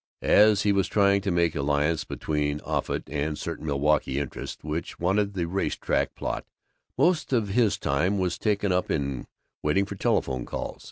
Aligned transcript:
As 0.23 0.63
he 0.63 0.71
was 0.71 0.87
trying 0.87 1.21
to 1.21 1.29
make 1.29 1.53
alliance 1.53 2.03
between 2.05 2.59
Offutt 2.61 3.03
and 3.07 3.37
certain 3.37 3.67
Milwaukee 3.67 4.17
interests 4.19 4.63
which 4.63 4.97
wanted 4.99 5.35
the 5.35 5.45
race 5.45 5.75
track 5.75 6.15
plot, 6.15 6.43
most 6.97 7.31
of 7.31 7.49
his 7.49 7.77
time 7.77 8.17
was 8.17 8.39
taken 8.39 8.71
up 8.71 8.89
in 8.89 9.27
waiting 9.61 9.85
for 9.85 9.93
telephone 9.93 10.43
calls.... 10.43 10.79